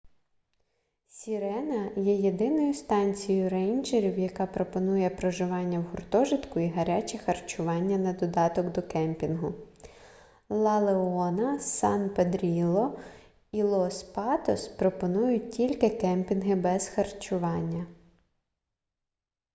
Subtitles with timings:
[1.07, 8.71] сірена є єдиною станцією рейнджерів яка пропонує проживання в гуртожитку і гаряче харчування на додаток
[8.71, 9.53] до кемпінгу
[10.49, 12.99] ла леона сан педрілло
[13.51, 17.87] і лос патос пропонують тільки кемпінги без харчування